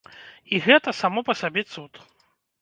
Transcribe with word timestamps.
І 0.55 0.61
гэта 0.67 0.93
само 1.01 1.19
па 1.27 1.37
сабе 1.43 1.61
цуд. 1.75 2.01